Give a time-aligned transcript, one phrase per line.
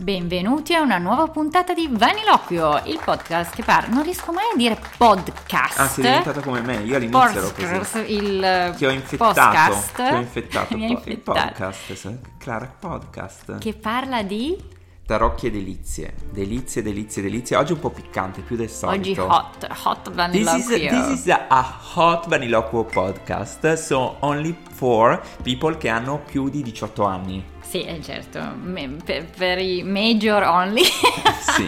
[0.00, 3.92] Benvenuti a una nuova puntata di Vaniloquio, il podcast che parla.
[3.92, 5.78] Non riesco mai a dire podcast.
[5.78, 6.76] Ah, sei diventata come me.
[6.76, 9.34] Io all'inizio ero Podcast, il Ti ho infettato.
[9.34, 9.94] podcast.
[9.96, 10.76] Ti ho infettato.
[10.76, 11.38] Mi po- il infettato.
[11.40, 12.18] podcast.
[12.38, 13.58] Clara Podcast.
[13.58, 14.56] Che parla di
[15.08, 16.12] Tarocchi e delizie.
[16.30, 17.56] Delizie, delizie, delizie.
[17.56, 19.22] Oggi un po' piccante, più del solito.
[19.24, 20.76] oggi hot, hot This Vaniloquio.
[20.76, 23.72] is, this is a, a hot Vaniloquo podcast.
[23.72, 27.42] So only for people che hanno più di 18 anni.
[27.60, 30.82] Sì, eh, certo, me- per, per i major only.
[31.40, 31.66] Sì.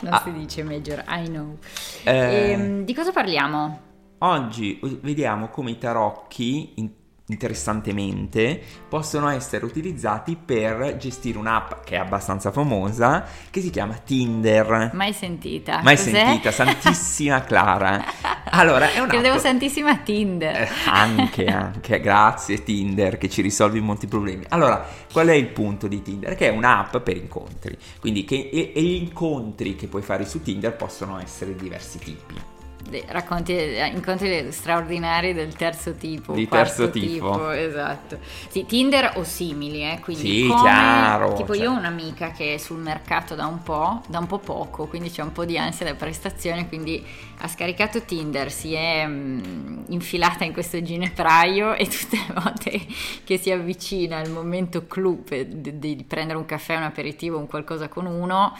[0.00, 0.22] non Ah.
[0.24, 1.58] si dice major, I know.
[2.04, 3.80] Eh, Ehm, di cosa parliamo?
[4.20, 6.90] Oggi vediamo come i tarocchi, in-
[7.26, 14.90] interessantemente, possono essere utilizzati per gestire un'app che è abbastanza famosa, che si chiama Tinder.
[14.92, 15.80] Mai sentita.
[15.82, 16.10] Mai Cos'è?
[16.10, 18.04] sentita, Santissima Clara.
[18.50, 19.10] Allora, è un'app...
[19.10, 20.62] Credevo Santissima Tinder.
[20.62, 24.44] Eh, anche, anche, grazie Tinder che ci risolvi molti problemi.
[24.48, 26.34] Allora, qual è il punto di Tinder?
[26.34, 30.42] Che è un'app per incontri, quindi che, e, e gli incontri che puoi fare su
[30.42, 32.60] Tinder possono essere di diversi tipi.
[33.06, 36.32] Racconti eh, incontri straordinari del terzo tipo.
[36.34, 37.50] Di terzo tipo.
[37.50, 38.18] Esatto.
[38.48, 41.62] Sì, Tinder o simili, eh, quindi Sì, come- chiaro, Tipo cioè.
[41.64, 45.10] io ho un'amica che è sul mercato da un po', da un po' poco, quindi
[45.10, 47.02] c'è un po' di ansia da prestazione, quindi
[47.38, 52.80] ha scaricato Tinder, si è mm, infilata in questo ginepraio e tutte le volte
[53.24, 58.06] che si avvicina al momento clou di prendere un caffè, un aperitivo, un qualcosa con
[58.06, 58.56] uno,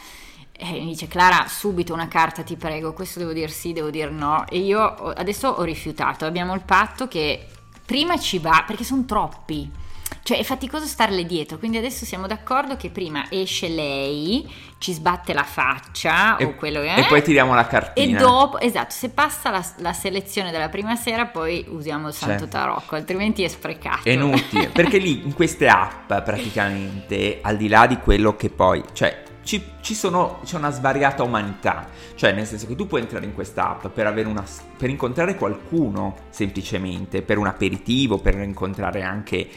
[0.63, 4.11] e mi dice Clara, subito una carta ti prego, questo devo dire sì, devo dire
[4.11, 4.45] no.
[4.49, 4.81] E io
[5.13, 7.47] adesso ho rifiutato, abbiamo il patto che
[7.85, 9.81] prima ci va, perché sono troppi.
[10.25, 15.33] Cioè è faticoso starle dietro, quindi adesso siamo d'accordo che prima esce lei, ci sbatte
[15.33, 17.01] la faccia o quello che è.
[17.01, 18.21] e poi tiriamo la E cartina.
[18.21, 22.49] dopo, esatto, se passa la, la selezione della prima sera, poi usiamo il santo Certo.
[22.57, 24.03] tarocco, altrimenti è sprecato.
[24.09, 28.85] È inutile, perché lì in queste app praticamente, al di là di quello che poi,
[28.93, 33.25] cioè ci, ci sono, c'è una svariata umanità, cioè nel senso che tu puoi entrare
[33.25, 34.45] in questa app per, avere una,
[34.83, 39.49] per incontrare qualcuno semplicemente, per un aperitivo, per incontrare anche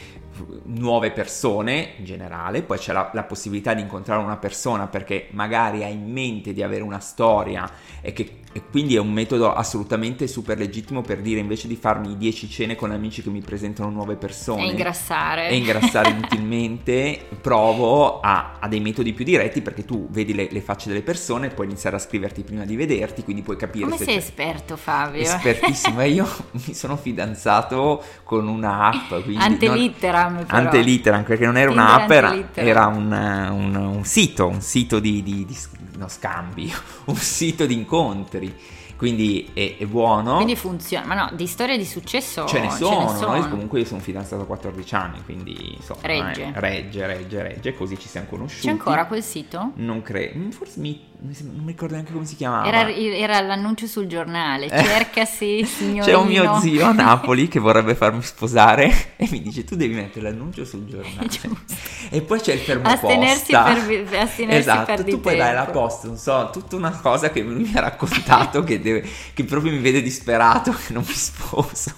[0.66, 5.82] nuove persone in generale, poi c'è la, la possibilità di incontrare una persona perché magari
[5.82, 7.68] ha in mente di avere una storia
[8.00, 12.16] e che e quindi è un metodo assolutamente super legittimo per dire invece di farmi
[12.16, 15.48] 10 cene con amici che mi presentano nuove persone E ingrassare.
[15.50, 20.60] e ingrassare inutilmente, provo a, a dei metodi più diretti perché tu vedi le, le
[20.62, 24.04] facce delle persone, puoi iniziare a scriverti prima di vederti, quindi puoi capire Come se
[24.04, 25.15] sei esperto Fabio?
[25.22, 26.28] Espertissimo, e io
[26.66, 30.58] mi sono fidanzato con una app, quindi non- Antelitteram però.
[30.58, 32.68] Antelitteram, perché non era un'app, era, Antelitteram.
[32.68, 35.56] era un, un- un sito, un sito di, di- di
[35.98, 36.72] no, scambi,
[37.06, 38.54] un sito di incontri,
[38.96, 40.36] quindi è, è buono.
[40.36, 43.36] Quindi funziona, ma no, di storie di successo ce ne sono, sono.
[43.36, 46.42] noi comunque io sono fidanzato a 14 anni, quindi insomma, Regge.
[46.44, 48.66] eh, regge, regge, regge, così ci siamo conosciuti.
[48.66, 49.72] C'è ancora quel sito?
[49.76, 52.66] Non credo, forse mi, non mi ricordo neanche come si chiamava.
[52.66, 54.84] Era, era l'annuncio sul giornale, Eh.
[54.84, 56.04] cercasi signorino.
[56.04, 59.94] C'è un mio zio a Napoli che vorrebbe farmi sposare e mi dice tu devi
[59.94, 61.28] mettere l'annuncio sul giornale.
[62.08, 63.08] E poi c'è il fermoposta.
[63.08, 65.80] Astenersi per vi- astenersi esatto, per di tu poi dai la tempo.
[65.80, 69.72] posta, non so, tutta una cosa che lui mi ha raccontato che, deve- che proprio
[69.72, 71.92] mi vede disperato che non mi sposo.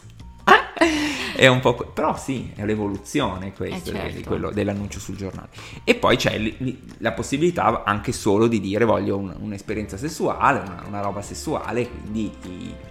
[1.39, 1.75] È un po'.
[1.75, 4.29] Però sì, è l'evoluzione questo Eh, certo.
[4.29, 5.51] quello dell'annuncio sul giornale.
[5.85, 6.37] E poi c'è
[6.99, 12.33] la possibilità anche solo di dire voglio un- un'esperienza sessuale, una, una roba sessuale, quindi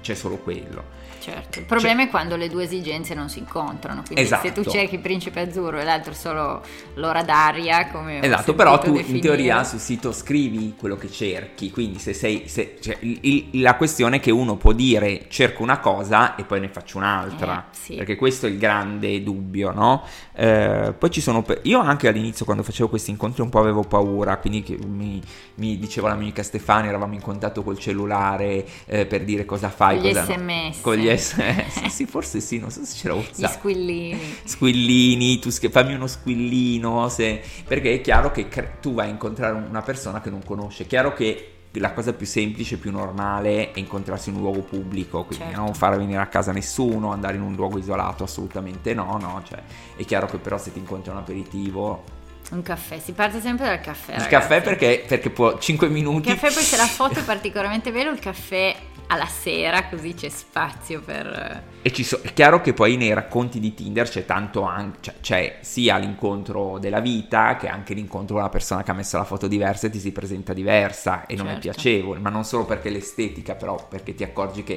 [0.01, 0.83] c'è solo quello.
[1.19, 4.69] Certo, il problema è quando le due esigenze non si incontrano, quindi se tu Esatto.
[4.69, 6.61] cerchi il principe azzurro e l'altro solo
[6.95, 9.19] l'ora d'aria, come Esatto, però tu in definire.
[9.21, 14.17] teoria sul sito scrivi quello che cerchi, quindi se sei, se- cioè, il- la questione
[14.17, 17.95] è che uno può dire cerco una cosa e poi ne faccio un'altra, Eh, sì.
[17.95, 20.03] perché questo è il grande dubbio, no?
[20.33, 24.37] Eh, poi ci sono, io anche all'inizio quando facevo questi incontri un po' avevo paura,
[24.37, 25.21] quindi mi,
[25.55, 30.05] mi diceva l'amica Stefani, eravamo in contatto col cellulare eh, per dire cosa fai, Con
[30.05, 30.27] gli cosa no.
[30.27, 30.81] SMS.
[30.81, 34.35] Con gli SMS, sì forse sì, non so se c'era Gli WhatsApp squillini.
[34.43, 39.11] squillini, tu sch- fammi uno squillino, se- perché è chiaro che cre- tu vai a
[39.11, 43.71] incontrare una persona che non conosce, è chiaro che la cosa più semplice, più normale
[43.71, 45.61] è incontrarsi in un luogo pubblico, quindi Certo.
[45.61, 49.61] non far venire a casa nessuno, andare in un luogo isolato, assolutamente no, no, cioè
[49.95, 52.03] è chiaro che però se ti incontri un aperitivo,
[52.51, 54.13] Un caffè, si parte sempre dal caffè.
[54.13, 54.29] il ragazzi.
[54.29, 56.29] caffè perché, perché può 5 Il minuti...
[56.29, 58.75] caffè poi se la foto è particolarmente bello, il caffè
[59.07, 61.63] alla sera, così c'è spazio per...
[61.81, 65.15] E ci so- è chiaro che poi nei racconti di Tinder c'è tanto anche, cioè,
[65.21, 69.23] c'è sia l'incontro della vita che anche l'incontro con una persona che ha messo la
[69.23, 71.69] foto diversa e ti si presenta diversa e non è Certo.
[71.69, 74.75] piacevole, ma non solo perché l'estetica, però perché ti accorgi che,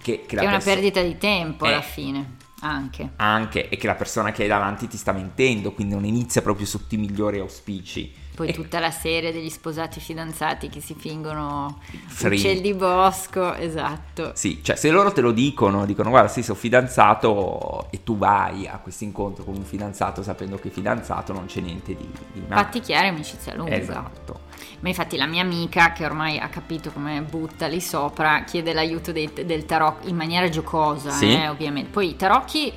[0.00, 1.68] che, che Che la è una perso- perdita di tempo Eh.
[1.72, 2.36] alla fine.
[2.60, 3.10] Anche.
[3.16, 6.64] Anche, e che la persona che hai davanti ti sta mentendo, quindi non inizia proprio
[6.64, 8.10] sotto i migliori auspici.
[8.34, 8.52] Poi e...
[8.52, 12.36] tutta la serie degli sposati fidanzati che si fingono Free.
[12.36, 14.32] uccelli bosco, esatto.
[14.34, 18.66] Sì, cioè se loro te lo dicono, dicono guarda sì sono fidanzato e tu vai
[18.66, 22.62] a questo incontro con un fidanzato sapendo che fidanzato non c'è niente di, di male.
[22.62, 23.74] Fatti chiari, amicizia lunga.
[23.76, 24.40] Esatto.
[24.80, 29.12] Ma infatti la mia amica, che ormai ha capito come butta lì sopra, chiede l'aiuto
[29.12, 31.32] dei, del tarocchi in maniera giocosa, Sì.
[31.32, 31.90] eh, ovviamente.
[31.90, 32.72] Poi i tarocchi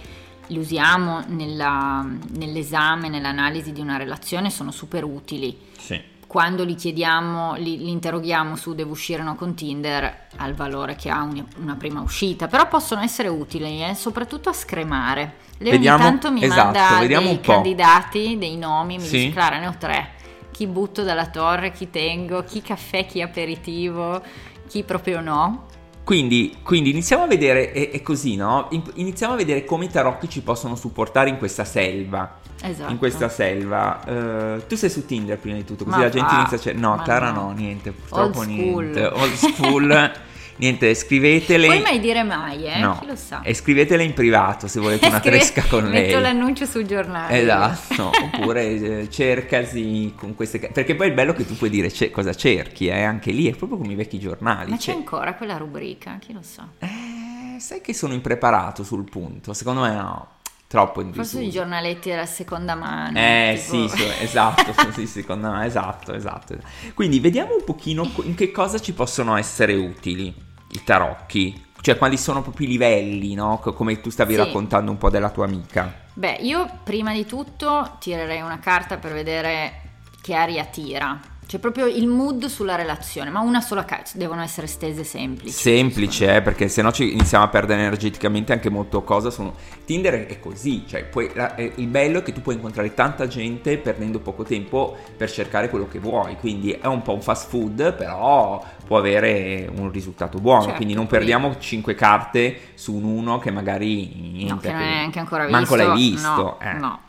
[0.48, 2.06] li usiamo nella-
[2.38, 5.58] nell'esame, nell'analisi di una relazione, sono super utili.
[5.78, 6.02] Sì.
[6.28, 10.56] Quando li chiediamo, li, li interroghiamo su devo uscire o no con Tinder, ha il
[10.56, 15.38] valore che ha un- una prima uscita, però possono essere utili, eh, soprattutto a scremare.
[15.60, 19.18] Lei Vediamo- ogni tanto mi esatto, manda dei candidati, dei nomi, mi Sì.
[19.18, 20.12] dice Clara ne ho tre,
[20.52, 24.22] chi butto dalla torre, chi tengo, chi caffè, chi aperitivo,
[24.68, 25.66] chi proprio no.
[26.08, 28.68] Quindi, quindi iniziamo a vedere, è, è così, no?
[28.70, 32.40] In- Iniziamo a vedere come i tarocchi ci possono supportare in questa selva.
[32.62, 32.90] Esatto.
[32.90, 34.02] In questa selva.
[34.06, 36.60] Eh, tu sei su Tinder prima di tutto, così Ma la gente va, inizia a
[36.62, 36.82] cercare.
[36.86, 37.42] No, Clara no.
[37.42, 39.06] no, niente, purtroppo Old niente.
[39.06, 40.12] Old school.
[40.58, 41.66] niente, scrivetele.
[41.68, 42.80] Puoi mai dire mai, eh?
[42.80, 42.98] No.
[43.00, 43.42] Chi lo sa.
[43.42, 46.04] E scrivetele in privato se volete una Scrive- tresca con lei.
[46.08, 47.40] Metto l'annuncio sul giornale.
[47.42, 50.60] Esatto, oppure eh, cercasi con queste...
[50.60, 53.02] Perché poi è bello che tu puoi dire ce- cosa cerchi, eh?
[53.04, 54.70] anche lì è proprio come i vecchi giornali.
[54.72, 56.18] Ma c'è Cioè- ancora quella rubrica?
[56.20, 56.68] Chi lo sa.
[56.80, 60.28] Eh, sai che sono impreparato sul punto, secondo me no,
[60.68, 63.18] troppo in Forse i giornaletti della seconda mano.
[63.18, 66.56] Eh tipo- sì, esatto, sì, sì, secondo me, esatto, esatto.
[66.94, 70.34] Quindi vediamo un pochino in che cosa ci possono essere utili
[70.72, 73.60] i tarocchi, cioè quali sono proprio i livelli, no?
[73.60, 74.40] Co- Come tu stavi Sì.
[74.40, 76.06] raccontando un po' della tua amica.
[76.14, 79.82] Beh, io prima di tutto tirerei una carta per vedere
[80.22, 81.20] che aria tira.
[81.48, 85.54] C'è proprio il mood sulla relazione, ma una sola carta, devono essere stese semplici.
[85.56, 89.30] Semplice, eh, perché sennò ci iniziamo a perdere energeticamente anche molto cosa.
[89.30, 89.54] Sono...
[89.86, 93.78] Tinder è così, cioè puoi- la- il bello è che tu puoi incontrare tanta gente
[93.78, 97.94] perdendo poco tempo per cercare quello che vuoi, quindi è un po' un fast food,
[97.94, 103.40] però può avere un risultato buono, Certo, quindi non perdiamo 5 carte su un uno
[103.40, 104.68] che magari No, niente.
[104.68, 105.58] che non è neanche ancora visto.
[105.58, 106.28] Manco l'hai visto.
[106.30, 106.74] No, eh.
[106.74, 107.00] no.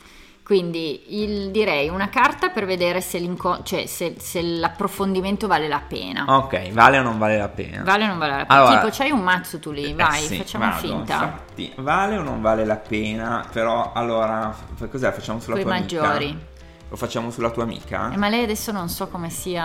[0.49, 3.21] Quindi il- direi una carta per vedere se,
[3.65, 6.25] cioè, se- se l'approfondimento vale la pena.
[6.27, 7.83] Ok, vale o non vale la pena?
[7.83, 8.61] Vale o non vale la pena?
[8.63, 11.13] Allora- tipo, c'hai un mazzo tu lì, Eh, vai, sì, facciamo vado, finta.
[11.13, 11.73] infatti.
[11.77, 13.45] Vale o non vale la pena?
[13.53, 14.55] Però allora,
[14.91, 15.13] cos'è?
[15.13, 16.25] Facciamo sulla Quei tua maggiori.
[16.31, 16.47] amica?
[16.89, 18.11] Lo facciamo sulla tua amica?
[18.11, 19.65] Eh, ma lei adesso non so come sia...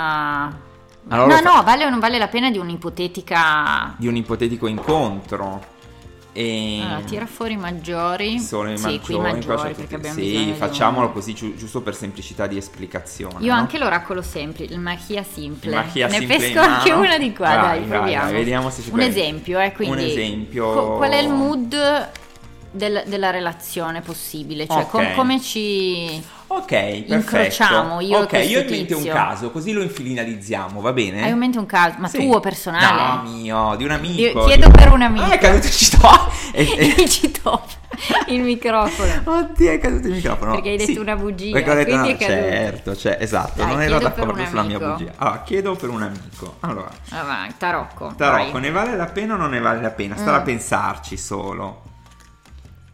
[1.07, 3.93] Allora no, fa- no, vale o non vale la pena di un'ipotetica...
[3.95, 5.63] Di un ipotetico incontro.
[6.35, 6.79] E...
[6.83, 8.39] Allora, tira fuori i maggiori.
[8.39, 12.47] Solo i sì, maggiori, qui maggiori, perché abbiamo Sì, facciamolo così giu- giusto per semplicità
[12.47, 13.35] di esplicazione.
[13.45, 13.59] Io no?
[13.59, 15.75] anche l'oracolo semplice, il Machia simple.
[15.75, 18.23] Machia ne simple pesco anche una di qua, dai, vai, proviamo.
[18.25, 19.19] vai, vediamo se ci Un prendi.
[19.19, 19.95] esempio, eh, quindi...
[20.03, 20.73] Un esempio.
[20.73, 22.09] co- qual è il mood
[22.71, 24.65] del- della relazione possibile?
[24.67, 24.89] Cioè, Ok.
[24.89, 26.19] com- come ci...
[26.55, 27.13] Ok, perfetto.
[27.13, 29.13] Incrociamo io Ok, io ho in mente un tizio.
[29.13, 31.23] caso, così lo infinalizziamo, va bene?
[31.23, 32.19] Hai in mente un caso, ma Sì.
[32.19, 33.23] tuo personale?
[33.27, 34.21] No, mio, di un amico.
[34.21, 35.25] Io chiedo per un amico.
[35.25, 36.01] Ah, è caduto il cito.
[36.55, 37.65] E- e- Il citofono,
[38.27, 39.21] il microfono.
[39.23, 40.51] Oddio, è caduto il microfono.
[40.51, 40.97] Perché hai detto Sì.
[40.99, 42.17] una bugia, Perché ho detto, caduto.
[42.19, 45.11] Certo, cioè, esatto, Dai, non ero d'accordo un sulla mia bugia.
[45.17, 46.57] Allora, chiedo per un amico.
[46.59, 48.13] Allora, Ah, tarocco.
[48.15, 48.61] Tarocco, vai.
[48.61, 50.15] ne vale la pena o non ne vale la pena?
[50.15, 50.39] Stare Mm.
[50.39, 51.81] a pensarci solo.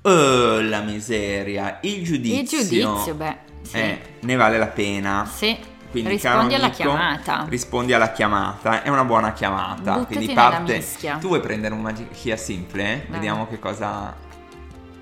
[0.03, 1.79] Oh, la miseria.
[1.81, 2.59] Il giudizio.
[2.59, 3.37] Il giudizio, beh,
[3.69, 3.77] sì.
[3.77, 5.29] Eh, ne vale la pena.
[5.31, 5.57] Sì,
[5.91, 7.45] Quindi, rispondi alla amico, chiamata.
[7.47, 9.93] Rispondi alla chiamata, è una buona chiamata.
[9.93, 10.85] Buttati Quindi parte.
[11.19, 12.83] Tu vuoi prendere un magia simple?
[13.07, 13.19] Vai.
[13.19, 14.27] Vediamo che cosa.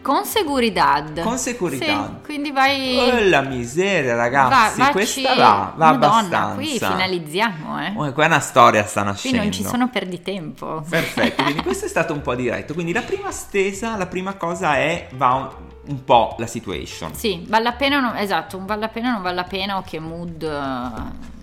[0.01, 1.21] Con seguridad.
[1.21, 2.19] Con seguridad.
[2.19, 2.97] Sì, quindi vai...
[2.97, 4.79] Oh, la miseria, ragazzi.
[4.79, 6.55] va- vacci- Questa va, va Madonna, abbastanza.
[6.55, 7.91] qui finalizziamo, eh.
[7.93, 9.37] Oh, qua è una storia sta Qui nascendo.
[9.41, 10.85] non ci sono perditempo.
[10.89, 12.73] Perfetto, quindi questo è stato un po' diretto.
[12.73, 15.49] Quindi la prima stesa, la prima cosa è va un,
[15.87, 17.13] un po' la situation.
[17.13, 18.15] Sì, vale la pena non...
[18.17, 21.35] Esatto, un vale la pena o non vale la pena o che mood eh,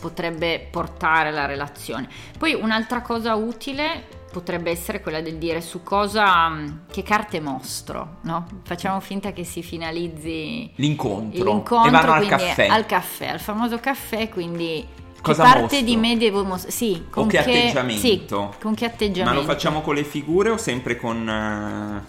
[0.00, 2.08] potrebbe portare la relazione.
[2.38, 6.48] Poi un'altra cosa utile potrebbe essere quella del dire su cosa...
[6.48, 8.46] mm, che carte mostro, no?
[8.64, 11.44] Facciamo finta che si finalizzi L'incontro.
[11.44, 12.66] l'incontro e vanno al caffè.
[12.66, 14.84] al caffè, al famoso caffè, quindi
[15.20, 15.80] Cosa che parte mostro?
[15.82, 16.72] di me devo mostrare?
[16.76, 18.00] Sì, con che atteggiamento?
[18.00, 18.24] Sì,
[18.60, 19.40] con che Ma atteggiamento?
[19.40, 22.02] lo facciamo con le figure o sempre con...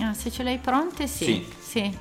[0.00, 1.24] Ah, se ce l'hai pronte, sì.
[1.24, 1.46] Sì.
[1.60, 1.98] sì.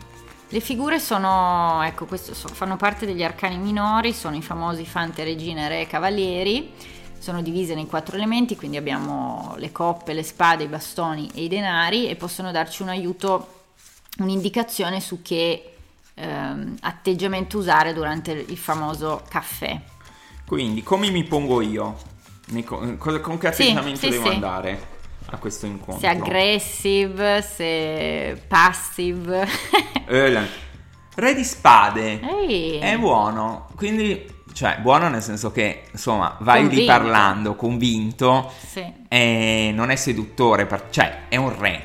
[0.51, 5.23] Le figure sono, ecco, questo so- fanno parte degli arcani minori, sono i famosi fante,
[5.23, 6.71] regine, re, cavalieri.
[7.19, 11.47] Sono divise nei quattro elementi, quindi abbiamo le coppe, le spade, i bastoni e i
[11.49, 13.63] denari e possono darci un aiuto,
[14.19, 15.73] un'indicazione su che
[16.13, 19.79] ehm, atteggiamento usare durante il famoso caffè.
[20.45, 21.97] Quindi, come mi pongo io?
[22.65, 24.33] Con che atteggiamento sì, devo sì.
[24.33, 24.97] andare?
[25.35, 25.99] A questo incontro.
[25.99, 29.47] Se aggressive, se passive.
[30.11, 30.67] Eh,
[31.15, 32.79] Re di spade Ehi.
[32.79, 36.91] è buono, quindi, cioè, buono nel senso che, insomma, vai lì Convinto.
[36.91, 38.91] parlando, convinto, Sì.
[39.07, 41.83] e non è seduttore, per- cioè, è un re.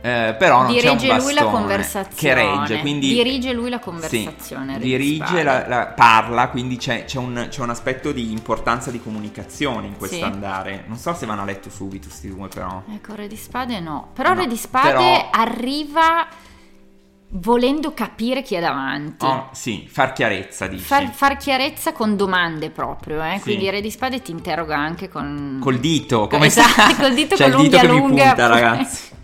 [0.00, 2.14] Eh, però non c'è un Dirige lui la conversazione.
[2.14, 4.78] che regge, quindi Dirige lui la Sì, conversazione.
[4.78, 9.02] Di dirige, la, la- parla, quindi c'è, c'è un, c'è un aspetto di importanza di
[9.02, 10.22] comunicazione in questo Sì.
[10.22, 10.84] andare.
[10.86, 12.82] Non so se vanno a letto subito sti due, però.
[12.94, 14.10] Ecco, Re di Spade no.
[14.14, 16.26] Però No, Re di Spade però- arriva
[17.30, 19.24] volendo capire chi è davanti.
[19.24, 20.82] Oh, sì, far chiarezza, dici.
[20.84, 23.34] Far, far chiarezza con domande proprio, eh?
[23.36, 23.42] Sì.
[23.42, 25.58] quindi Re di Spade ti interroga anche con...
[25.60, 28.46] Col dito, come esatto, col dito C'è con il dito l'unghia che mi lunga punta,
[28.46, 29.16] ragazzi.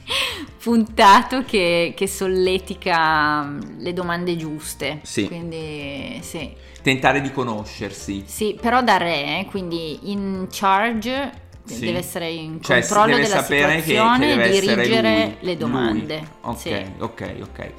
[0.62, 5.00] Puntato che, che solletica mm, le domande giuste.
[5.02, 5.26] Sì.
[5.26, 6.52] Quindi sì.
[6.82, 8.24] Tentare di conoscersi.
[8.26, 11.32] Sì, però da re, eh, quindi in charge
[11.64, 11.80] Sì.
[11.80, 16.16] deve essere in Cioè, controllo della sapere che- situazione che e dirigere lui, le domande.
[16.18, 16.28] lui.
[16.42, 16.84] Ok, Sì.
[16.98, 17.70] ok, ok.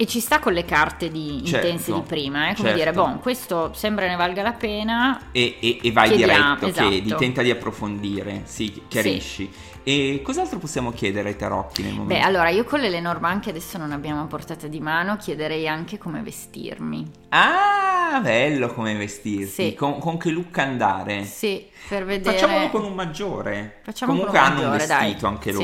[0.00, 2.76] E ci sta con le carte di Certo, intense di prima, eh, come certo.
[2.76, 5.20] dire, boh, questo sembra ne valga la pena.
[5.32, 6.88] E, e- e vai Chiediamo, diretto, esatto.
[6.88, 9.50] chiedi, tenta di approfondire, sì, chiarisci.
[9.82, 12.14] E cos'altro possiamo chiedere ai tarocchi nel momento?
[12.14, 15.66] Beh, allora io con le Lenormand che adesso non abbiamo a portata di mano, chiederei
[15.66, 17.04] anche come vestirmi.
[17.30, 19.70] Ah, bello come vestirsi.
[19.70, 19.74] Sì.
[19.74, 21.24] Con, con che look andare?
[21.24, 22.36] Sì, per vedere.
[22.38, 23.80] Facciamolo con un maggiore.
[23.82, 25.30] Facciamo Comunque con un hanno un maggiore, vestito dai.
[25.32, 25.58] anche Sì.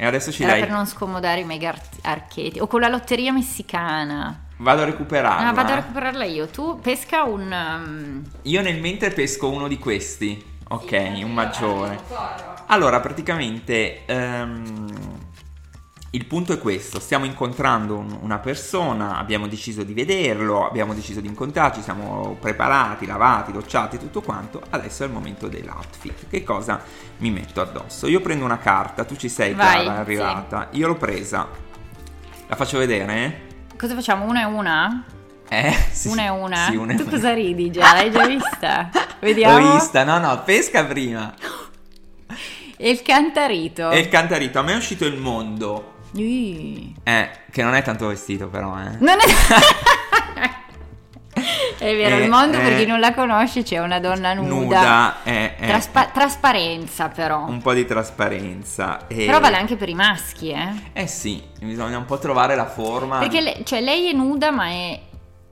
[0.00, 0.60] E adesso ci Era dai.
[0.60, 2.60] per non scomodare i mega ar- archeti.
[2.60, 4.44] O con la lotteria messicana.
[4.58, 5.48] Vado a recuperarla.
[5.48, 6.46] Ah, vado a recuperarla io.
[6.46, 7.50] Tu pesca un.
[7.52, 10.56] um, Io nel mentre pesco uno di questi.
[10.68, 10.92] Ok,
[11.24, 11.98] un maggiore.
[12.66, 14.86] Allora, praticamente ehm,
[16.10, 21.20] il punto è questo: stiamo incontrando un- una persona, abbiamo deciso di vederlo, abbiamo deciso
[21.20, 24.62] di incontrarci, siamo preparati, lavati, docciati, tutto quanto.
[24.70, 26.28] Adesso è il momento dell'outfit.
[26.28, 26.80] Che cosa
[27.18, 28.06] mi metto addosso?
[28.06, 30.68] Io prendo una carta, tu ci sei, Vai, cara, è arrivata.
[30.72, 31.46] Io l'ho presa.
[32.46, 33.46] La faccio vedere?
[33.76, 34.24] Cosa facciamo?
[34.24, 35.04] Una e una?
[35.50, 36.08] Eh, sì.
[36.08, 36.66] Una e una?
[36.70, 37.10] Sì, una tu una.
[37.10, 37.92] cosa ridi già?
[37.92, 38.90] L'hai già vista?
[39.20, 39.58] Vediamo.
[39.58, 41.34] L'ho vista, no, no, pesca prima.
[42.80, 43.90] E il cantarito.
[43.90, 45.94] E il cantarito, a me è uscito il mondo.
[46.12, 46.94] Ih.
[47.02, 48.96] Eh, che non è tanto vestito però, eh.
[48.98, 49.24] Non è...
[51.78, 52.76] è vero, Eh, il mondo per eh.
[52.78, 54.48] chi non la conosce c'è una donna nuda.
[54.54, 57.44] Nuda, eh, eh, Traspa- trasparenza però.
[57.46, 58.98] un po' di trasparenza.
[59.06, 60.68] Però vale anche per i maschi, eh.
[60.92, 63.18] Eh sì, bisogna un po' trovare la forma.
[63.18, 65.00] Perché le- cioè, lei è nuda ma è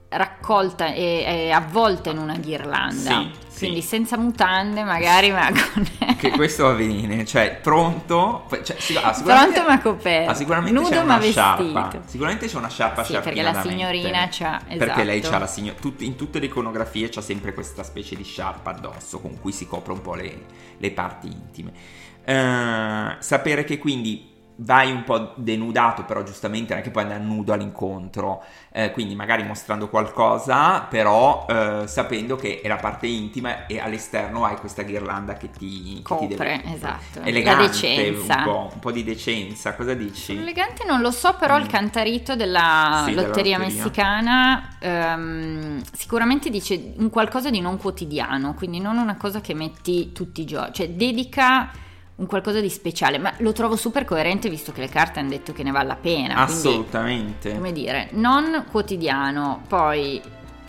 [0.09, 2.93] raccolta e è avvolta in una ghirlanda.
[3.11, 3.65] Sì, sì.
[3.65, 5.87] Quindi senza mutande magari, ma con...
[6.17, 10.31] Che questo va bene, cioè pronto, cioè, sì, ah, Pronto ma coperto.
[10.31, 11.63] ah, sicuramente Nudo ma sciarpa.
[11.63, 12.01] vestito.
[12.05, 15.33] Sicuramente c'è una sciarpa Sì, perché la signorina c'ha- Perché lei esatto.
[15.33, 15.75] c'ha la signor...
[15.75, 19.65] tut- in tutte le iconografie c'ha sempre questa specie di sciarpa addosso con cui si
[19.67, 20.45] copre un po' le,
[20.77, 21.71] le parti intime.
[22.23, 27.21] Eh, sapere che quindi vai un po' denudato, però giustamente non è che puoi andare
[27.23, 33.65] nudo all'incontro, eh, quindi magari mostrando qualcosa, però eh, sapendo che è la parte intima
[33.67, 36.63] e all'esterno hai questa ghirlanda che ti, che ti Copre, deve...
[36.63, 37.21] esatto.
[37.21, 38.35] Elegante, La decenza.
[38.35, 40.33] Un po', un po' di decenza, cosa dici?
[40.39, 41.67] Elegante non lo so, però il Mm.
[41.67, 43.57] cantarito della Sì, della lotteria lotteria.
[43.57, 50.11] messicana ehm, sicuramente dice un qualcosa di non quotidiano, quindi non una cosa che metti
[50.11, 51.71] tutti i giorni, cioè dedica
[52.17, 55.53] un qualcosa di speciale, ma lo trovo super coerente visto che le carte hanno detto
[55.53, 56.33] che ne vale la pena.
[56.45, 57.53] quindi, Assolutamente.
[57.53, 60.21] come dire, non quotidiano, poi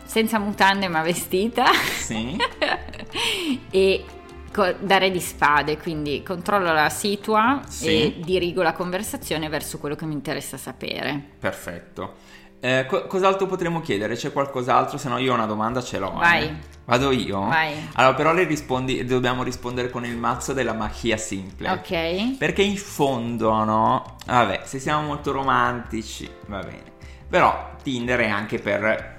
[0.04, 2.36] senza mutande ma vestita Sì.
[3.70, 4.04] e
[4.52, 7.86] co- dare di spade, quindi controllo la situa Sì.
[7.86, 11.18] e dirigo la conversazione verso quello che mi interessa sapere.
[11.38, 12.14] Perfetto.
[12.60, 14.14] Eh, co- cos'altro potremmo chiedere?
[14.16, 14.98] C'è qualcos'altro?
[14.98, 16.12] Se no io una domanda ce l'ho.
[16.12, 16.16] eh.
[16.18, 16.56] Vai.
[16.86, 17.40] Vado io?
[17.40, 17.88] Vai.
[17.94, 21.70] Allora però le rispondi, dobbiamo rispondere con il mazzo della magia simple.
[21.70, 22.36] Ok?
[22.38, 24.16] Perché in fondo, no?
[24.26, 26.84] Vabbè, se siamo molto romantici, va bene.
[27.28, 29.16] Però Tinder è anche per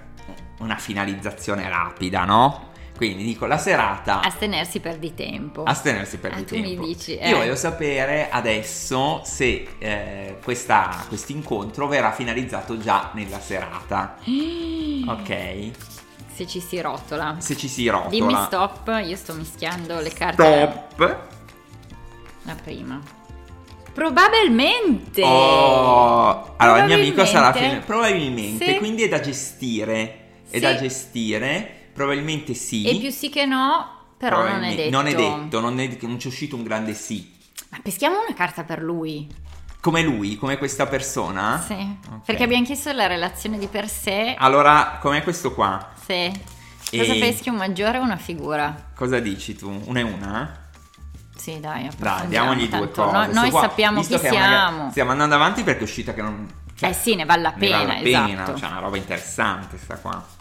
[0.60, 2.69] una finalizzazione rapida, no?
[3.00, 4.20] Quindi dico, la serata...
[4.20, 5.64] Astenersi per di tempo.
[5.64, 6.86] Astenersi per Ah, di tu mi tempo.
[6.86, 7.30] dici, eh.
[7.30, 14.18] Io voglio sapere adesso se eh, questo incontro verrà finalizzato già nella serata.
[15.08, 15.70] Ok?
[16.34, 17.38] Se ci si rotola.
[17.40, 18.10] Se ci si rotola.
[18.10, 20.44] Dimmi stop, io sto mischiando le carte.
[20.92, 21.18] Stop.
[22.42, 23.00] La prima.
[23.94, 25.24] Probabilmente.
[25.24, 27.76] Oh, allora il mio amico sarà Probabilmente.
[27.78, 28.78] fin- probabilmente, Sì.
[28.78, 30.02] quindi è da gestire.
[30.50, 30.60] È Sì.
[30.60, 31.74] da gestire.
[32.00, 32.86] Probabilmente sì.
[32.86, 33.86] E più sì che no,
[34.18, 34.90] però non è detto.
[34.90, 37.30] Non è detto, non, è- non c'è uscito un grande sì.
[37.72, 39.28] Ma peschiamo una carta per lui.
[39.82, 41.62] Come lui, come questa persona?
[41.62, 41.74] Sì.
[41.74, 42.24] Ok.
[42.24, 44.34] Perché abbiamo chiesto la relazione di per sé.
[44.38, 45.90] Allora, com'è questo qua?
[46.02, 46.32] Sì.
[46.90, 48.92] Cosa E- peschi un maggiore o una figura?
[48.96, 49.70] Cosa dici tu?
[49.84, 50.70] Una e una?
[51.36, 53.12] Sì, dai, Dai, diamogli due cose.
[53.12, 54.90] no- noi qua, sappiamo chi magari siamo.
[54.92, 56.50] Stiamo andando avanti perché è uscita che non...
[56.76, 58.54] cioè, eh sì, ne vale la ne pena, vale la pena, esatto.
[58.54, 60.38] c'è una roba interessante sta qua.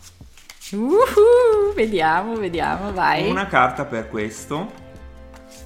[0.72, 3.28] Uhu, vediamo, vediamo, vai.
[3.30, 4.70] Una carta per questo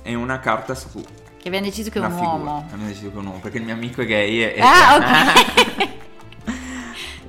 [0.02, 2.28] e una carta su Che abbiamo deciso che è un figura.
[2.30, 2.56] uomo.
[2.58, 4.60] Abbiamo deciso che è un uomo perché il mio amico è gay e...
[4.60, 4.94] Ah,
[5.76, 5.88] ok.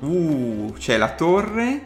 [0.00, 1.82] uh, c'è la torre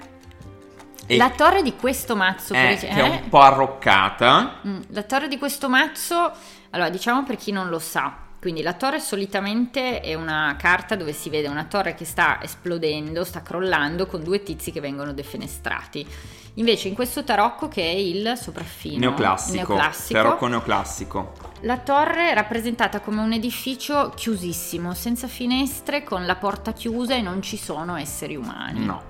[1.06, 3.08] e La torre di questo mazzo, eh, per- che è eh?
[3.08, 4.56] un po' arroccata.
[4.66, 6.32] Mm, La torre di questo mazzo,
[6.70, 11.12] allora diciamo per chi non lo sa, quindi la torre solitamente è una carta dove
[11.12, 16.06] si vede una torre che sta esplodendo, sta crollando con due tizi che vengono defenestrati.
[16.54, 21.32] Invece in questo tarocco che è il sopraffino Neoclassico, neoclassico, tarocco neoclassico.
[21.60, 27.22] la torre è rappresentata come un edificio chiusissimo, senza finestre, con la porta chiusa e
[27.22, 28.84] non ci sono esseri umani.
[28.84, 29.02] No.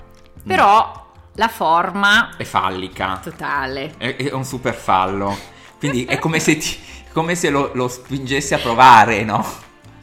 [0.47, 3.19] Però la forma È fallica.
[3.23, 3.95] totale.
[3.97, 5.37] È, è un super fallo.
[5.79, 6.77] Quindi è come se, ti-
[7.13, 9.45] come se lo, lo spingessi a provare, no?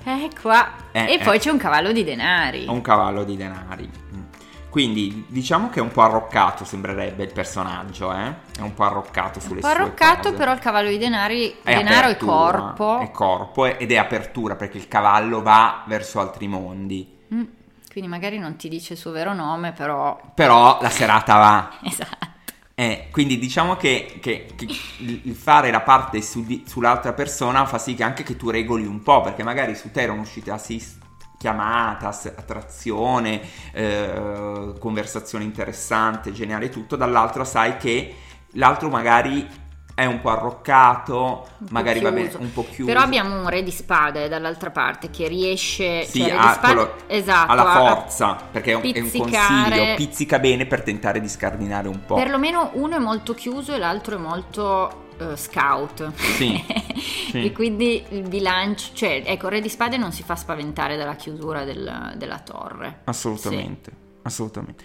[0.04, 0.72] Eh, qua.
[0.92, 1.40] Eh, e poi eh.
[1.40, 2.66] c'è un cavallo di denari.
[2.68, 3.90] Un cavallo di denari.
[4.16, 4.22] Mm.
[4.70, 8.34] Quindi diciamo che è un po' arroccato, sembrerebbe il personaggio, eh?
[8.58, 10.36] È un po' arroccato sulle Un po' sue arroccato, cose.
[10.36, 13.00] però il cavallo di denari, È denaro e corpo.
[13.00, 17.20] È corpo ed è apertura perché il cavallo va verso altri mondi.
[17.34, 17.44] Mm,
[17.90, 20.20] Quindi magari non ti dice il suo vero nome, però...
[20.34, 21.70] Però la serata va.
[21.88, 22.34] Esatto.
[22.78, 24.66] Eh, quindi diciamo che, che- che
[25.00, 28.86] il fare la parte su di- sull'altra persona fa sì che anche che tu regoli
[28.86, 30.98] un po', perché magari su te erano uscite assist,
[31.38, 33.42] chiamata, attrazione,
[33.72, 38.14] eh, conversazione interessante, geniale tutto, dall'altro sai che
[38.54, 39.48] l'altro magari
[39.96, 42.92] è un po' arroccato, Un po' magari va bene un po' chiuso.
[42.92, 46.04] Però abbiamo un re di spade dall'altra parte che riesce...
[46.04, 48.82] Sì, cioè, re ha di spade, quello- esatto, ha la a- forza, perché è un,
[48.84, 52.16] è un consiglio, pizzica bene per tentare di scardinare un po'.
[52.16, 56.12] Perlomeno uno è molto chiuso e l'altro è molto eh, scout.
[56.14, 56.62] Sì,
[57.32, 57.46] sì.
[57.46, 61.16] e quindi il bilancio, cioè, ecco, il re di spade non si fa spaventare dalla
[61.16, 63.00] chiusura del- della torre.
[63.06, 63.92] Assolutamente,
[64.24, 64.84] assolutamente.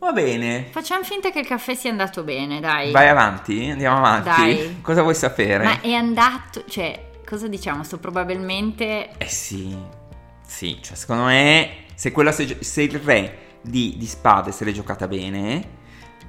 [0.00, 2.90] Va bene, Facciamo finta che il caffè sia andato bene, dai.
[2.90, 4.28] vai avanti, andiamo avanti.
[4.30, 4.78] Dai.
[4.80, 5.62] Cosa vuoi sapere?
[5.62, 7.84] Ma è andato, cioè, cosa diciamo?
[7.84, 9.10] Sto probabilmente...
[9.18, 9.76] Eh sì,
[10.46, 14.72] sì, cioè secondo me se, quella se, se il re di, di spade se l'è
[14.72, 15.79] giocata bene,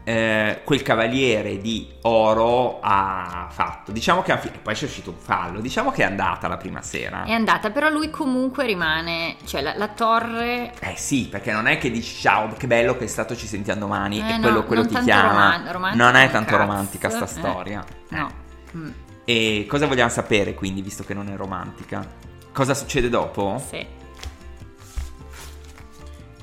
[0.04, 3.92] eh, quel cavaliere di oro ha fatto.
[3.92, 6.82] Diciamo che ha fi- poi c'è uscito un fallo, diciamo che è andata la prima
[6.82, 7.24] sera.
[7.24, 10.74] È andata, però lui comunque rimane, cioè la, la torre...
[10.80, 13.80] Eh sì, perché non è che dici ciao, che bello che è stato, ci sentiamo
[13.82, 15.62] domani Eh e no, quello, quello ti chiama.
[15.72, 17.28] roman- non è tanto cazzo, romantica sta eh.
[17.28, 17.84] storia.
[18.10, 18.32] No.
[18.76, 18.90] Mm,
[19.26, 22.06] E cosa vogliamo sapere quindi, visto che non è romantica?
[22.52, 23.62] Cosa succede dopo?
[23.70, 24.00] sì.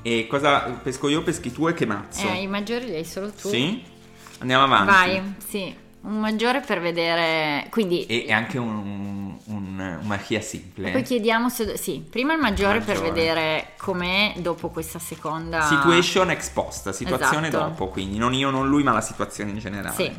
[0.01, 2.27] E cosa pesco io, peschi tu e che mazzo?
[2.27, 3.49] Eh, i maggiori li hai solo tu.
[3.49, 3.83] Sì?
[4.39, 4.91] Andiamo avanti.
[4.91, 5.75] Vai, sì.
[6.01, 7.67] Un maggiore per vedere...
[7.69, 8.05] Quindi...
[8.05, 10.91] E, e anche un, un, un marchia simple.
[10.91, 11.75] Poi chiediamo se...
[11.75, 13.11] Sì, prima il maggiore, per Maggiore.
[13.11, 15.63] vedere com'è dopo questa seconda...
[15.63, 17.65] Situation ex post, situazione Esatto.
[17.65, 19.95] dopo, quindi non io, non lui, ma la situazione in generale.
[19.95, 20.11] Sì.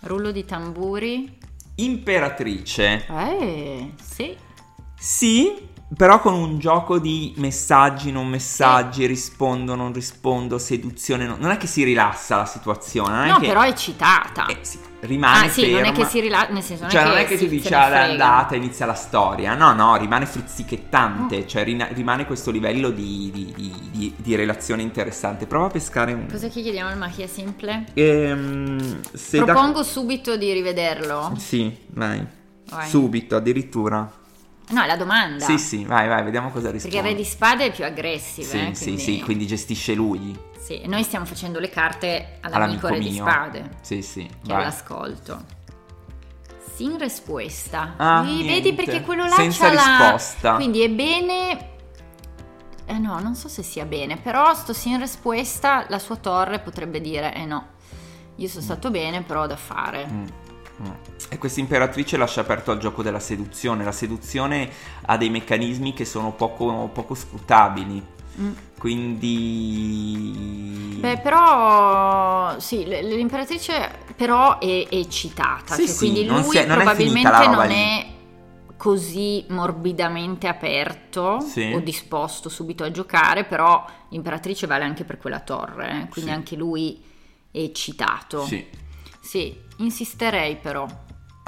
[0.00, 1.38] Rullo di tamburi.
[1.76, 3.06] Imperatrice.
[3.08, 4.36] Eh, sì.
[4.98, 11.26] Sì, però con un gioco di messaggi, non messaggi, rispondo, non rispondo, seduzione.
[11.26, 13.16] non- Non è che si rilassa la situazione.
[13.18, 14.46] Non No, che, però è citata.
[14.46, 15.98] eh, sì, rimane ah, sì, non è ferma.
[15.98, 17.74] che si rilassa, nel senso, non Cioè, è non che è che si- tu dici
[17.74, 18.10] "Ah, è frega".
[18.10, 19.54] andata, inizia la storia.
[19.54, 21.42] No, no, rimane frizzichettante.
[21.44, 21.46] Mm.
[21.46, 23.52] Cioè, rina- rimane questo livello di, di-
[23.92, 25.46] di- di- relazione interessante.
[25.46, 26.26] Prova a pescare un.
[26.30, 27.84] Cosa che chiediamo al Machia Simple?
[27.94, 31.34] Ehm, se da- Propongo subito di rivederlo.
[31.36, 32.24] Sì, vai.
[32.70, 32.88] Vai.
[32.88, 34.10] Subito, addirittura.
[34.70, 35.44] No, è la domanda.
[35.44, 36.96] Sì, sì, vai, vai, vediamo cosa risponde.
[36.96, 38.46] Perché re di spade è più aggressive.
[38.48, 39.02] Sì, eh, sì, quindi...
[39.02, 40.36] sì, quindi gestisce lui.
[40.58, 43.24] Sì, e noi stiamo facendo le carte all'amico, All'amico re di mio.
[43.26, 44.62] spade, Sì, sì, che vai.
[44.62, 45.44] all'ascolto.
[46.74, 47.94] Sin risposta.
[47.98, 48.52] Ah, Vedi, niente.
[48.54, 50.10] vedi perché quello là Senza c'ha la...
[50.12, 50.54] risposta.
[50.54, 51.68] Quindi è bene...
[52.86, 57.00] Eh no, non so se sia bene, però sto sin risposta, la sua torre potrebbe
[57.00, 57.68] dire, eh no,
[58.36, 60.06] io sono stato bene, però ho da fare.
[60.10, 60.24] Mm,
[60.82, 60.90] mm.
[61.28, 63.82] E questa imperatrice lascia aperto al gioco della seduzione.
[63.84, 64.70] La seduzione
[65.06, 68.02] ha dei meccanismi che sono poco, poco scrutabili.
[68.40, 68.52] Mm.
[69.74, 70.96] Quindi.
[71.00, 76.58] Beh, però sì, l'imperatrice però è, è eccitata, Sì, cioè, sì, quindi non lui si
[76.58, 78.06] è- non è probabilmente la roba non è
[78.76, 81.72] così morbidamente aperto Sì.
[81.74, 86.54] o disposto subito a giocare, però l'imperatrice vale anche per quella torre, eh, quindi anche
[86.56, 87.02] lui
[87.50, 88.44] è eccitato.
[88.44, 88.66] Sì.
[89.20, 90.86] Sì, insisterei però.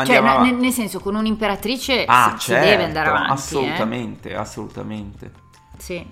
[0.04, 0.61] Cioè, Andiamo n- avanti.
[0.61, 3.28] nel, senso, con un'imperatrice Ah, si, certo, si deve andare avanti.
[3.30, 3.32] eh.
[3.32, 5.32] Assolutamente, assolutamente.
[5.78, 6.06] Sì.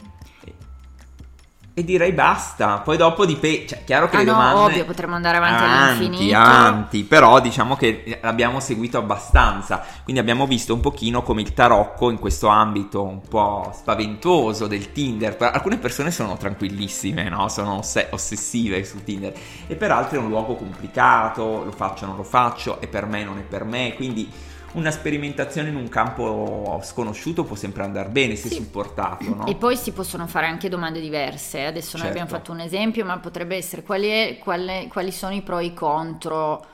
[1.77, 2.79] E direi basta.
[2.79, 3.67] Poi dopo dipende.
[3.67, 4.61] Cioè, chiaro che ah le no, domande.
[4.61, 6.37] ovvio, potremmo andare avanti, avanti all'infinito.
[6.37, 9.85] Avanti, però diciamo che l'abbiamo seguito abbastanza.
[10.05, 14.93] Quindi abbiamo visto un pochino come il tarocco in questo ambito un po' spaventoso del
[14.93, 15.37] Tinder.
[15.37, 17.49] Per alcune persone sono tranquillissime, no?
[17.49, 19.35] Sono oss- ossessive su Tinder.
[19.67, 21.65] E per altre è un luogo complicato.
[21.65, 22.81] Lo faccio, non lo faccio.
[22.81, 23.95] È per me, non è per me.
[23.97, 24.31] Quindi
[24.75, 28.55] una sperimentazione in un campo sconosciuto può sempre andare bene se Sì.
[28.57, 29.47] supportato, no?
[29.47, 31.65] E poi si possono fare anche domande diverse.
[31.65, 32.21] Adesso noi Certo.
[32.21, 35.65] abbiamo fatto un esempio, ma potrebbe essere quali, è- quale- quali sono i pro e
[35.67, 36.67] i contro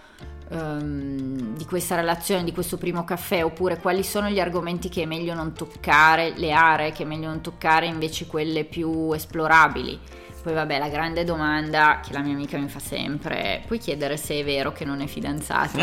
[0.53, 5.07] ehm, di questa relazione, di questo primo caffè, oppure quali sono gli argomenti che è
[5.07, 9.97] meglio non toccare, le aree che è meglio non toccare, invece quelle più esplorabili.
[10.43, 14.17] Poi vabbè, la grande domanda che la mia amica mi fa sempre è, puoi chiedere
[14.17, 15.79] se è vero che non è fidanzata?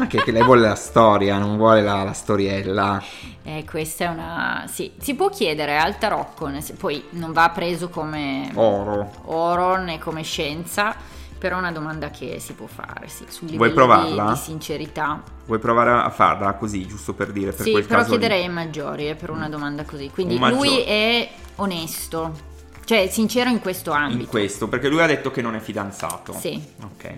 [0.00, 3.00] Ah, che, che lei vuole la storia, non vuole la, la storiella.
[3.44, 4.64] Eh, questa è una...
[4.66, 9.08] Sì, si può chiedere al tarocco, poi non va preso come Oro.
[9.26, 10.92] oro né come scienza,
[11.38, 14.32] però è una domanda che si può fare, sì, sul Vuoi livello di, provarla?
[14.32, 15.22] di sincerità.
[15.46, 17.52] Vuoi provare a farla così, giusto per dire?
[17.52, 20.10] Per sì, quel però chiederei ai maggiori eh, per una domanda così.
[20.12, 20.68] Quindi Un maggiore.
[20.68, 22.54] lui è onesto,
[22.86, 24.22] cioè sincero in questo ambito.
[24.22, 26.32] In questo, perché lui ha detto che non è fidanzato.
[26.32, 27.14] Sì, Ok.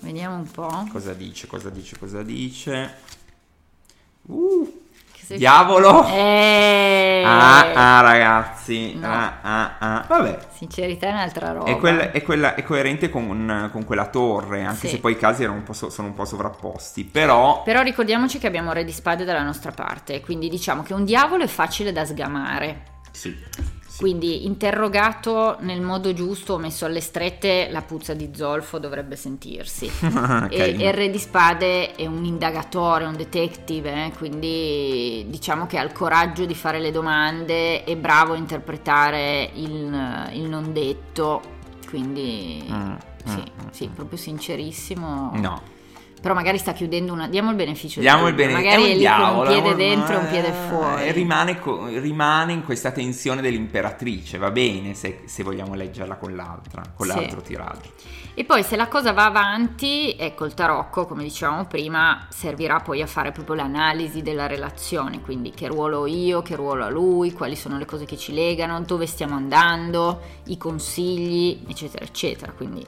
[0.00, 0.88] vediamo un po'.
[0.90, 1.46] Cosa dice?
[1.46, 1.96] Cosa dice?
[1.98, 2.94] Cosa dice?
[4.22, 4.80] Uh,
[5.28, 6.06] diavolo!
[6.08, 8.94] Eh, Ah, ah, ragazzi.
[8.94, 9.06] No.
[9.06, 10.04] Ah, ah, ah.
[10.08, 10.38] Vabbè.
[10.56, 11.70] Sincerità è un'altra roba.
[11.70, 14.94] È, quel- è quella- è coerente con, con quella torre, anche Sì.
[14.94, 17.04] se poi i casi erano un po' so- sono un po' sovrapposti.
[17.04, 21.04] Però, Però ricordiamoci che abbiamo Re di Spade dalla nostra parte, quindi diciamo che un
[21.04, 22.82] diavolo è facile da sgamare.
[23.12, 23.36] sì.
[24.02, 29.88] Quindi interrogato nel modo giusto messo alle strette, la puzza di zolfo dovrebbe sentirsi.
[30.50, 35.78] E, e il Re di Spade è un indagatore, un detective, eh, quindi diciamo che
[35.78, 41.40] ha il coraggio di fare le domande, è bravo a interpretare il, il non detto,
[41.88, 43.92] quindi Mm, sì, mm, sì, mm.
[43.92, 45.32] proprio sincerissimo.
[45.34, 45.62] No.
[46.22, 47.26] Però magari sta chiudendo una...
[47.26, 49.46] Diamo il beneficio Diamo il dubbio, bene, Magari è è, un lì con diavolo, un
[49.62, 51.02] piede dentro e un piede eh, fuori.
[51.02, 51.60] E rimane,
[51.98, 57.14] rimane in questa tensione dell'imperatrice, va bene se, se vogliamo leggerla con l'altra, con Sì.
[57.14, 57.90] l'altro tiraggio.
[58.34, 63.02] E poi se la cosa va avanti, ecco il tarocco, come dicevamo prima, servirà poi
[63.02, 67.32] a fare proprio l'analisi della relazione, quindi che ruolo ho io, che ruolo ha lui,
[67.32, 72.52] quali sono le cose che ci legano, dove stiamo andando, i consigli, eccetera, eccetera.
[72.52, 72.86] Quindi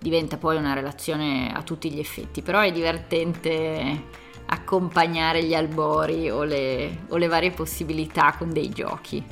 [0.00, 6.42] diventa poi una relazione a tutti gli effetti, però è divertente accompagnare gli albori o
[6.42, 9.22] le, o le varie possibilità con dei giochi.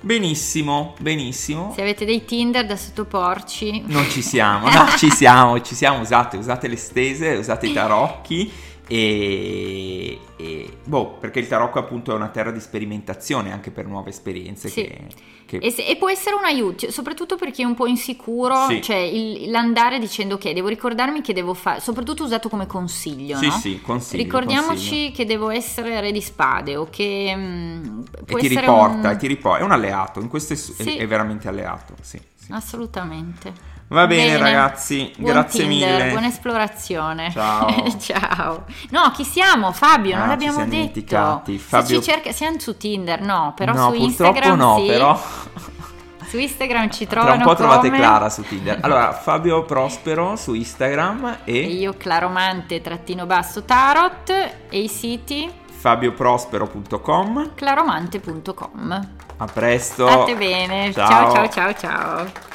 [0.00, 1.72] Benissimo, benissimo.
[1.74, 6.36] Se avete dei Tinder da sottoporci, Non ci siamo, no, ci siamo, ci siamo, usate,
[6.36, 8.52] usate le stese, usate i tarocchi
[8.88, 14.10] e, e- boh, perché il tarocco appunto è una terra di sperimentazione anche per nuove
[14.10, 14.82] esperienze Sì.
[14.82, 15.06] che,
[15.46, 18.66] che- E, se- e può essere un aiuto, soprattutto per chi è un po' insicuro,
[18.68, 18.82] Sì.
[18.82, 23.46] cioè il- l'andare dicendo ok, devo ricordarmi che devo fare, soprattutto usato come consiglio, Sì,
[23.46, 23.52] no?
[23.52, 25.12] sì, consiglio, Ricordiamoci consiglio.
[25.12, 29.60] che devo essere re di spade o che mm, E ti riporta, un- ti riporta,
[29.60, 30.96] è un alleato, in questo è, Sì.
[30.96, 32.52] è veramente alleato, sì, sì.
[32.52, 33.70] Assolutamente.
[33.92, 36.10] Va bene, ragazzi, Buon grazie Tinder, mille.
[36.12, 37.30] Buona esplorazione.
[37.30, 37.68] Ciao.
[38.00, 38.64] Ciao.
[38.90, 39.70] No, chi siamo?
[39.72, 40.80] Fabio, Ah, non l'abbiamo siamo detto.
[40.86, 41.58] dimenticati.
[41.58, 44.86] Se Fabio- ci cerca, siamo su Tinder, no, però no, su purtroppo Instagram no, sì.
[44.86, 45.22] però
[46.32, 48.78] Su Instagram ci tra trovano un po' trovate come- Clara su Tinder.
[48.82, 54.30] Allora, Fabio Prospero su Instagram E e io claromante trattino basso tarot
[54.70, 57.50] e i siti fabioprospero.com.
[57.54, 59.08] claromante.com.
[59.36, 60.06] A presto.
[60.08, 60.92] State bene.
[60.94, 62.51] ciao ciao ciao ciao.